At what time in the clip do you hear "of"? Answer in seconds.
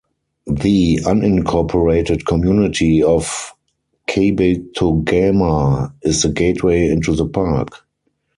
3.03-3.53